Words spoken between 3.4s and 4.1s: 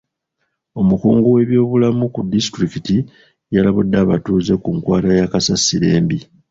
yalabudde